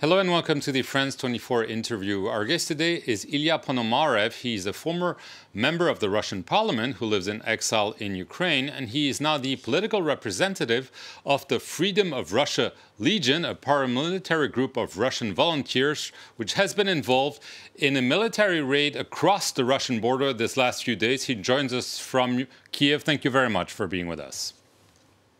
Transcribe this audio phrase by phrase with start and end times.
[0.00, 2.26] Hello and welcome to the France 24 interview.
[2.26, 4.32] Our guest today is Ilya Ponomarev.
[4.32, 5.16] He is a former
[5.52, 9.38] member of the Russian parliament who lives in exile in Ukraine, and he is now
[9.38, 10.92] the political representative
[11.26, 16.86] of the Freedom of Russia Legion, a paramilitary group of Russian volunteers which has been
[16.86, 17.42] involved
[17.74, 21.24] in a military raid across the Russian border this last few days.
[21.24, 23.02] He joins us from Kiev.
[23.02, 24.52] Thank you very much for being with us.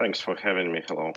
[0.00, 0.82] Thanks for having me.
[0.88, 1.12] Hello.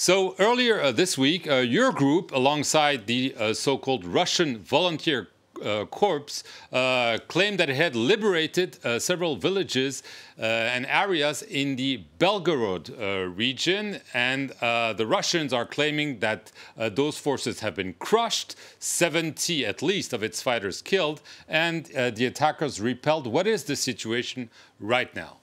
[0.00, 5.26] So earlier uh, this week, uh, your group, alongside the uh, so-called Russian Volunteer
[5.60, 10.04] uh, Corps, uh, claimed that it had liberated uh, several villages
[10.36, 17.74] and areas in the Belgorod region, and the Russians are claiming that those forces have
[17.74, 23.26] been crushed, 70 at least of its fighters killed, and the attackers repelled.
[23.26, 25.38] What is the situation right now?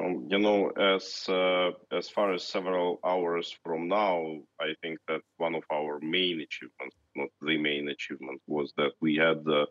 [0.00, 5.20] Um, you know, as uh, as far as several hours from now, I think that
[5.36, 9.66] one of our main achievements, not the main achievement, was that we had uh,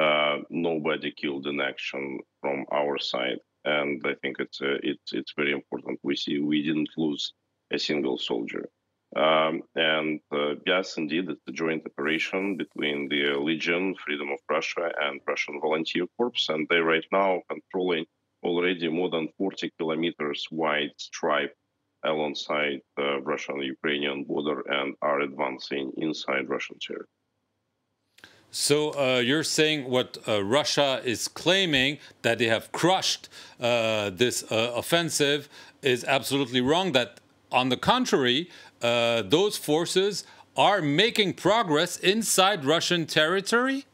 [0.00, 5.32] uh, nobody killed in action from our side, and I think it's uh, it's it's
[5.36, 5.98] very important.
[6.02, 7.34] We see we didn't lose
[7.72, 8.68] a single soldier.
[9.16, 14.90] Um, and uh, yes, indeed, it's a joint operation between the Legion, Freedom of Russia,
[15.00, 18.06] and Russian Volunteer Corps, and they right now controlling
[18.44, 21.54] already more than 40 kilometers wide stripe
[22.04, 27.08] alongside the Russian-Ukrainian border and are advancing inside Russian territory.
[28.50, 33.28] So uh, you're saying what uh, Russia is claiming that they have crushed
[33.58, 35.48] uh, this uh, offensive
[35.82, 36.92] is absolutely wrong.
[36.92, 37.20] That
[37.50, 40.24] on the contrary, uh, those forces
[40.56, 43.86] are making progress inside Russian territory.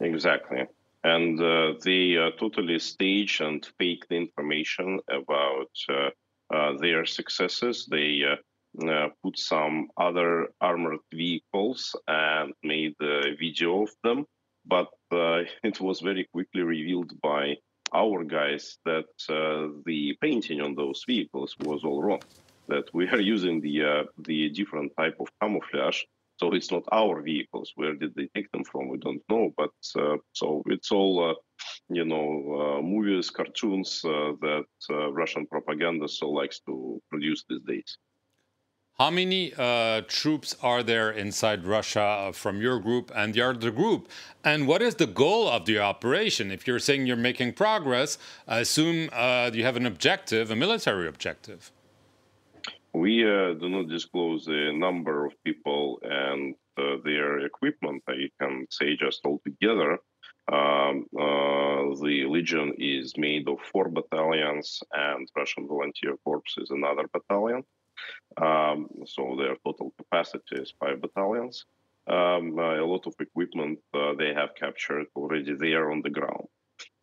[0.00, 0.66] Exactly
[1.04, 6.10] and uh, they uh, totally stage and fake the information about uh,
[6.54, 7.86] uh their successes.
[7.90, 14.24] They uh, put some other armored vehicles and made a video of them,
[14.66, 14.88] but
[15.62, 17.56] it was very quickly revealed by
[17.92, 19.06] our guys that
[19.86, 22.22] the painting on those vehicles was all wrong.
[22.66, 26.02] That we are using the the different type of camouflage
[26.36, 27.72] so it's not our vehicles.
[27.76, 28.88] Where did they take them from?
[28.88, 29.52] We don't know.
[29.56, 31.34] But uh, so it's all, uh,
[31.88, 37.62] you know, uh, movies, cartoons uh, that uh, Russian propaganda so likes to produce these
[37.66, 37.98] days.
[38.98, 44.08] How many uh, troops are there inside Russia from your group and the other group?
[44.44, 46.52] And what is the goal of the operation?
[46.52, 49.10] If you're saying you're making progress, I assume
[49.52, 51.72] you have an objective, a military objective.
[52.94, 58.04] We uh, do not disclose the number of people and uh, their equipment.
[58.08, 59.98] I can say just altogether,
[60.52, 67.08] um, uh, the Legion is made of four battalions, and Russian Volunteer Corps is another
[67.12, 67.64] battalion.
[68.36, 71.64] Um, so their total capacity is five battalions.
[72.06, 76.46] Um, a lot of equipment uh, they have captured already there on the ground.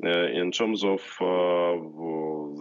[0.04, 1.76] Uh, in terms of uh,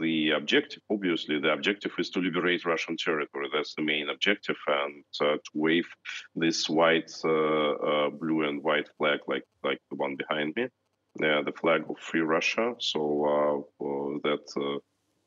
[0.01, 3.49] the objective, obviously, the objective is to liberate Russian territory.
[3.53, 5.89] That's the main objective, and uh, to wave
[6.35, 10.69] this white, blue, and white flag, like like the one behind me,
[11.17, 13.69] the flag of free Russia, so
[14.25, 14.47] that.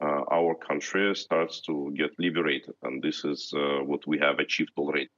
[0.01, 2.75] Uh, our country starts to get liberated.
[2.83, 5.09] And this is uh, what we have achieved already.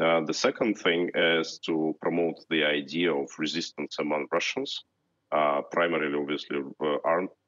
[0.00, 4.84] Uh, the second thing is to promote the idea of resistance among Russians.
[5.32, 7.45] Uh, primarily, obviously, uh, armed uh,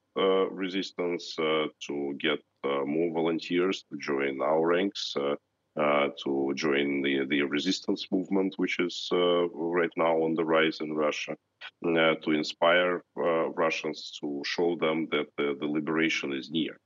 [0.59, 5.15] resistance to get more volunteers to join our ranks.
[5.79, 10.79] Uh, to join the, the resistance movement, which is uh, right now on the rise
[10.81, 11.37] in Russia,
[11.87, 16.77] uh, to inspire Russians to show them that the, liberation is near.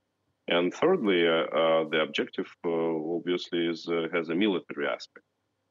[0.48, 5.24] And thirdly, the objective obviously is, has a military aspect.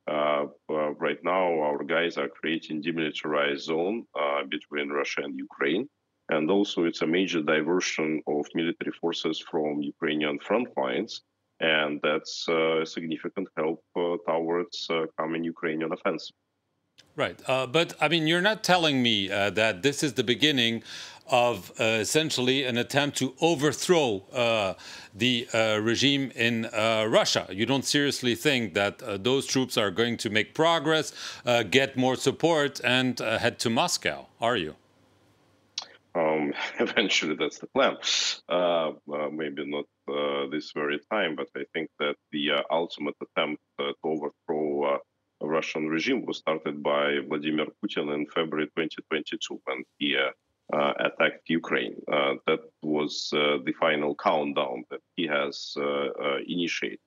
[0.10, 5.88] Uh, uh, right now, our guys are creating demilitarized zone uh, between Russia and Ukraine,
[6.32, 11.22] and also it's a major diversion of military forces from Ukrainian front lines,
[11.60, 13.80] and that's a significant help
[14.28, 14.78] towards
[15.18, 16.36] coming Ukrainian offensive.
[17.16, 17.40] Right.
[17.48, 20.84] Uh, but I mean, you're not telling me uh, that this is the beginning
[21.28, 24.74] of uh, essentially an attempt to overthrow uh,
[25.14, 27.48] the uh, regime in uh, Russia.
[27.50, 31.14] You don't seriously think that those troops are going to make progress,
[31.70, 34.76] get more support, and head to Moscow, are you?
[36.16, 37.98] Um, eventually, that's the plan.
[39.32, 39.86] maybe not
[40.52, 44.96] this very time, but I think that the ultimate attempt to overthrow
[45.42, 50.32] a Russian regime was started by Vladimir Putin in February 2022 when he uh,
[50.76, 51.96] uh, attacked Ukraine.
[52.12, 57.00] Uh, that was uh, the final countdown that he has uh, uh, initiated.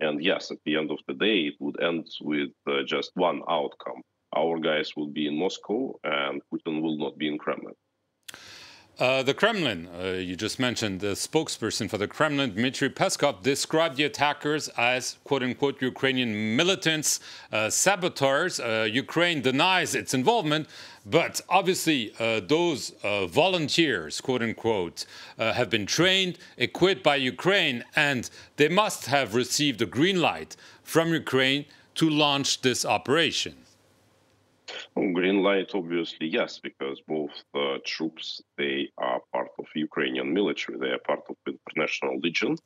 [0.00, 3.42] And yes, at the end of the day, it would end with uh, just one
[3.48, 4.02] outcome.
[4.34, 7.74] Our guys will be in Moscow and Putin will not be in Kremlin.
[8.98, 13.96] Uh, the Kremlin, uh, you just mentioned, the spokesperson for the Kremlin, Dmitry Peskov, described
[13.96, 17.18] the attackers as quote unquote Ukrainian militants,
[17.52, 18.60] uh, saboteurs.
[18.60, 20.68] Uh, Ukraine denies its involvement,
[21.06, 25.06] but obviously uh, those uh, volunteers, quote unquote,
[25.38, 31.14] have been trained, equipped by Ukraine, and they must have received a green light from
[31.14, 31.64] Ukraine
[31.94, 33.56] to launch this operation.
[34.94, 38.71] Green light, obviously, yes, because both uh, troops they
[39.80, 40.78] Ukrainian military.
[40.78, 42.56] They are part of the international legion,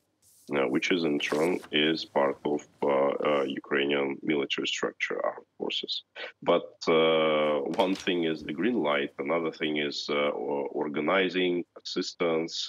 [0.54, 6.04] uh, which is in turn is part of uh, uh Ukrainian military structure, armed forces.
[6.42, 9.12] But uh, one thing is the green light.
[9.18, 10.30] Another thing is uh,
[10.84, 12.68] organizing, assistance.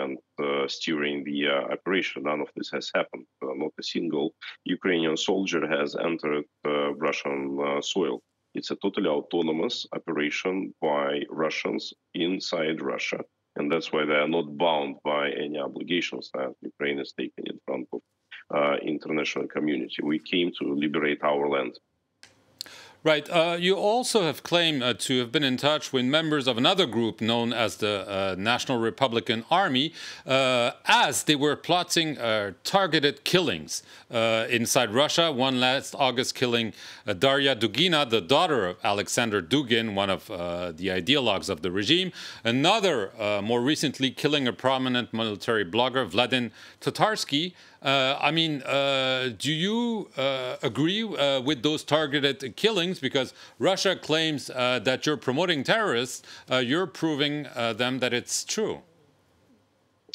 [0.00, 0.16] and
[0.76, 1.40] steering the
[1.76, 2.18] operation.
[2.22, 3.26] None of this has happened.
[3.64, 4.28] not a single
[4.76, 6.46] Ukrainian soldier has entered
[7.06, 7.40] Russian
[7.94, 8.16] soil.
[8.54, 13.20] It's a totally autonomous operation by Russians inside Russia.
[13.72, 17.88] That's why they are not bound by any obligations that Ukraine has taken in front
[17.94, 18.00] of
[18.54, 19.96] uh, international community.
[20.02, 21.74] We came to liberate our land.
[23.04, 23.28] Right.
[23.28, 26.86] Uh, you also have claimed uh, to have been in touch with members of another
[26.86, 29.92] group known as the uh, National Republican Army
[30.24, 35.32] uh, as they were plotting uh, targeted killings uh, inside Russia.
[35.32, 36.74] One last August killing
[37.18, 42.12] Daria Dugina, the daughter of Alexander Dugin, one of the ideologues of the regime.
[42.44, 43.10] Another,
[43.42, 47.54] more recently, killing a prominent military blogger, Vladlen Tatarsky.
[47.82, 53.00] Uh, I mean, uh, do you uh, agree with those targeted killings?
[53.00, 56.22] Because Russia claims that you're promoting terrorists.
[56.50, 58.82] you're proving them that it's true.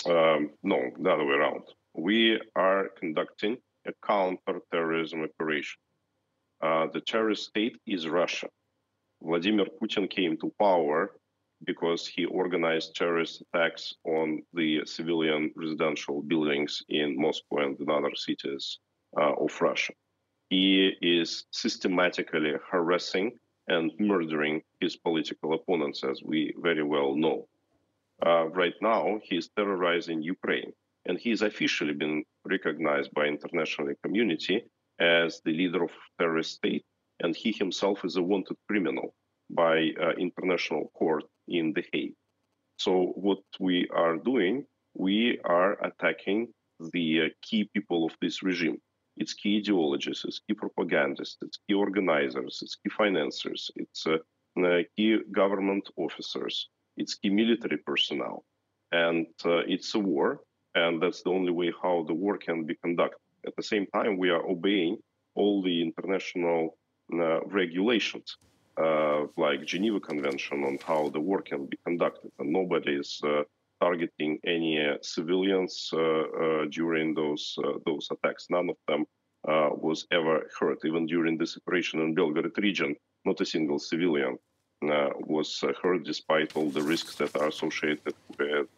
[0.06, 1.64] Um, no, the other way around.
[1.96, 5.80] We are conducting a counter-terrorism operation.
[6.62, 8.48] Uh, the terrorist state is Russia.
[9.22, 11.14] Vladimir Putin came to power
[11.66, 18.16] because he organized terrorist attacks on the civilian residential buildings in Moscow and in other
[18.16, 18.80] cities
[19.20, 19.94] uh, of Russia.
[20.50, 23.32] He is systematically harassing
[23.68, 27.48] and murdering his political opponents, as we very well know.
[28.26, 30.72] Uh, right now, he is terrorizing Ukraine,
[31.06, 34.64] and he has officially been recognized by international community
[35.00, 36.86] as the leader of terrorist state,
[37.20, 39.14] and he himself is a wanted criminal
[39.50, 42.16] by uh, international court in The Hague.
[42.78, 48.78] So what we are doing, we are attacking the uh, key people of this regime.
[49.18, 54.18] It's key ideologists, it's key propagandists, it's key organizers, it's key financiers, it's uh,
[54.96, 58.46] key government officers, it's key military personnel.
[58.92, 60.42] And uh, it's a war,
[60.76, 63.20] and that's the only way how the war can be conducted.
[63.46, 64.98] At the same time, we are obeying
[65.36, 66.78] all the international
[67.14, 68.38] uh, regulations
[68.82, 73.44] uh, like Geneva Convention on how the war can be conducted, and nobody is uh,
[73.82, 75.90] targeting any uh, civilians
[76.70, 78.48] during those those attacks.
[78.50, 79.06] None of them
[79.88, 82.96] was ever hurt, even during this operation in Belgorod region.
[83.26, 84.38] Not a single civilian
[84.82, 88.70] was hurt, despite all the risks that are associated with.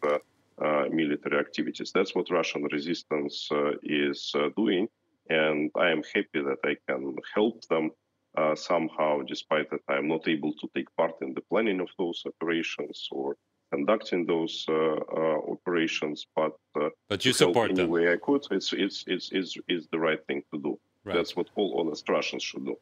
[0.60, 1.90] Uh, military activities.
[1.94, 4.88] That's what Russian resistance uh, is uh, doing,
[5.30, 7.92] and I am happy that I can help them
[8.36, 12.22] uh, somehow, despite that I'm not able to take part in the planning of those
[12.26, 13.36] operations or
[13.72, 18.42] conducting those uh, uh, operations, but uh, but you support any them way I could.
[18.50, 20.78] It's it's it's it's, it's the right thing to do.
[21.04, 21.16] Right.
[21.16, 22.76] That's what all honest Russians should do.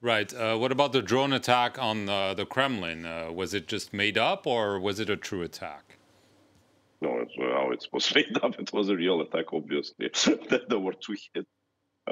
[0.00, 0.32] Right.
[0.34, 3.34] Uh, what about the drone attack on uh, the Kremlin?
[3.34, 5.96] was it just made up, or was it a true attack?
[7.00, 8.58] No, it's, well, it was made up.
[8.58, 10.10] It was a real attack, obviously.
[10.68, 11.48] there were two hits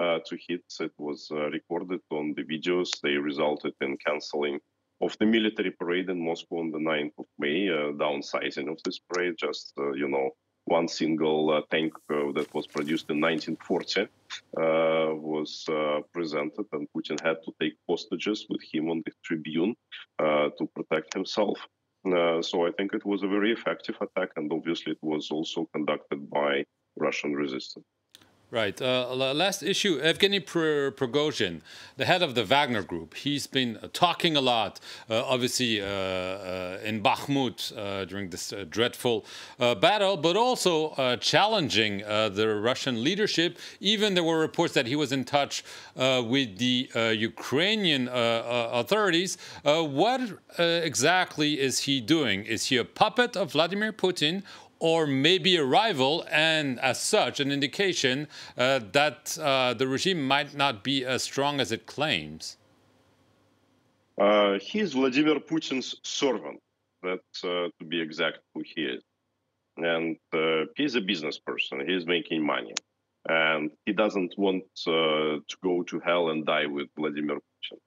[0.00, 0.80] to hits.
[0.80, 2.90] It was uh, recorded on the videos.
[3.02, 4.59] They resulted in canceling
[5.00, 8.99] of the military parade in Moscow on the 9th of May, uh, downsizing of this
[8.99, 10.30] parade, just, you know,
[10.66, 14.07] one single uh, tank uh, that was produced in 1940 uh,
[15.14, 15.66] was
[16.12, 19.75] presented, and Putin had to take hostages with him on the tribune
[20.19, 21.59] to protect himself.
[22.42, 26.30] so I think it was a very effective attack, and obviously it was also conducted
[26.30, 26.64] by
[26.97, 27.87] Russian resistance.
[28.52, 28.83] Right.
[28.83, 31.61] Uh, last issue, Evgeny Prigozhin,
[31.97, 36.78] the head of the Wagner Group, he's been talking a lot, uh, obviously uh, uh
[36.83, 39.25] in Bakhmut uh, during this uh, dreadful
[39.59, 43.57] battle, but also challenging the Russian leadership.
[43.78, 45.62] Even there were reports that he was in touch
[45.95, 49.38] with the Ukrainian authorities.
[49.62, 50.21] what
[50.59, 52.45] exactly is he doing?
[52.47, 54.42] Is he a puppet of Vladimir Putin,
[54.81, 60.55] or maybe a rival, and as such, an indication uh, that uh, the regime might
[60.55, 62.57] not be as strong as it claims?
[64.19, 66.61] Uh, he is Vladimir Putin's servant.
[67.03, 69.03] That's uh, to be exact who he is.
[69.77, 71.87] And uh, he's a business person.
[71.87, 72.75] He's making money.
[73.29, 77.79] And he doesn't want uh, to go to hell and die with Vladimir Putin.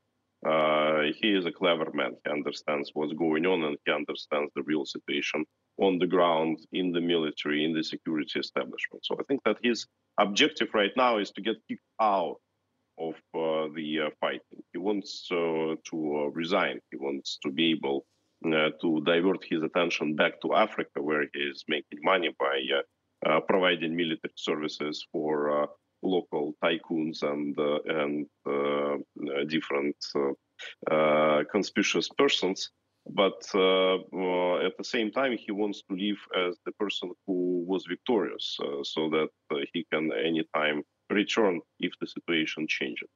[0.45, 2.13] Uh, he is a clever man.
[2.23, 5.45] He understands what's going on and he understands the real situation
[5.79, 9.03] on the ground, in the military, in the security establishment.
[9.03, 9.87] So I think that his
[10.19, 12.37] objective right now is to get kicked out
[12.99, 14.63] of uh, the uh, fighting.
[14.71, 16.79] He wants uh, to uh, resign.
[16.91, 18.05] He wants to be able
[18.45, 22.61] uh, to divert his attention back to Africa, where he is making money by
[23.25, 25.67] uh, providing military services for
[26.03, 28.27] local tycoons and and
[29.49, 29.95] different
[31.49, 32.69] conspicuous persons
[33.15, 36.17] but uh, uh, at the same time he wants to live
[36.47, 39.27] as the person who was victorious uh, so that
[39.73, 43.09] he can anytime return if the situation changes.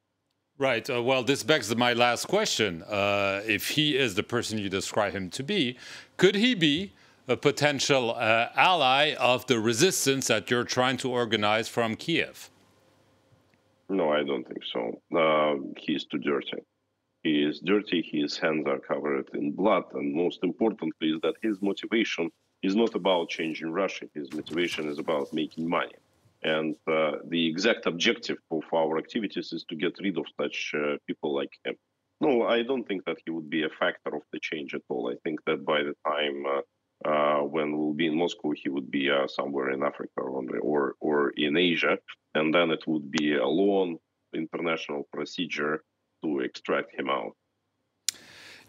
[0.56, 0.88] Right.
[0.88, 2.82] Uh, well, this begs my last question.
[2.82, 5.76] Uh, if he is the person you describe him to be,
[6.16, 6.92] could he be
[7.28, 12.50] a potential uh, ally of the resistance that you're trying to organize from Kiev?
[13.88, 15.74] No, I don't think so.
[15.78, 16.58] he's too dirty.
[17.28, 21.60] He is dirty, his hands are covered in blood, and most importantly is that his
[21.60, 22.30] motivation
[22.62, 24.06] is not about changing Russia.
[24.14, 25.98] His motivation is about making money.
[26.42, 30.96] And uh, the exact objective of our activities is to get rid of such uh,
[31.06, 31.74] people like him.
[32.22, 35.04] No, I don't think that he would be a factor of the change at all.
[35.14, 36.62] I think that by the time uh,
[37.10, 40.82] uh when we'll be in Moscow, he would be uh, somewhere in Africa or, or,
[41.06, 41.94] or in Asia,
[42.36, 43.98] and then it would be a long
[44.42, 45.74] international procedure
[46.40, 47.32] extract him out.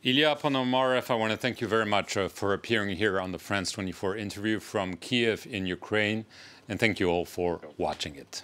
[0.02, 3.40] Ilya Ponomarev, I want to thank you very much uh, for appearing here on the
[3.40, 6.26] France 24 interview from Kiev in Ukraine,
[6.70, 8.44] and thank you all for watching it.